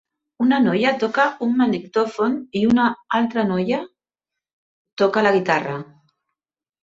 [0.43, 2.85] Una noia toca un magnetòfon i una
[3.19, 3.81] altra noia
[5.03, 5.77] toca la guitarra.